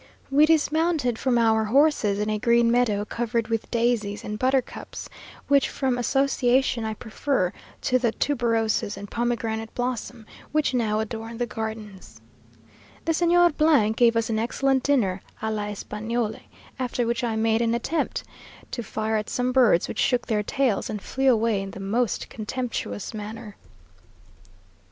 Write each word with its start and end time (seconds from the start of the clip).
We 0.31 0.47
dismounted 0.47 1.19
from 1.19 1.37
our 1.37 1.65
horses 1.65 2.17
in 2.17 2.27
a 2.27 2.39
green 2.39 2.71
meadow 2.71 3.05
covered 3.05 3.49
with 3.49 3.69
daisies 3.69 4.23
and 4.23 4.39
buttercups, 4.39 5.07
which, 5.47 5.69
from 5.69 5.95
association, 5.99 6.83
I 6.83 6.95
prefer 6.95 7.53
to 7.81 7.99
the 7.99 8.11
tuberoses 8.11 8.97
and 8.97 9.11
pomegranate 9.11 9.75
blossom, 9.75 10.25
which 10.51 10.73
now 10.73 11.01
adorn 11.01 11.37
the 11.37 11.45
gardens. 11.45 12.19
The 13.05 13.11
Señor 13.11 13.95
gave 13.95 14.15
us 14.15 14.27
an 14.31 14.39
excellent 14.39 14.81
dinner 14.81 15.21
a 15.39 15.51
l'Espagnole; 15.51 16.37
after 16.79 17.05
which 17.05 17.23
I 17.23 17.35
made 17.35 17.61
an 17.61 17.75
attempt 17.75 18.23
to 18.71 18.81
fire 18.81 19.17
at 19.17 19.29
some 19.29 19.51
birds 19.51 19.87
which 19.87 19.99
shook 19.99 20.25
their 20.25 20.41
tails, 20.41 20.89
and 20.89 20.99
flew 20.99 21.31
away 21.31 21.61
in 21.61 21.69
the 21.69 21.79
most 21.79 22.27
contemptuous 22.27 23.13
manner.... 23.13 23.55